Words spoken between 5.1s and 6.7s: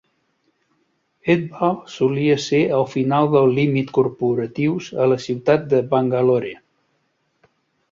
la ciutat de Bangalore.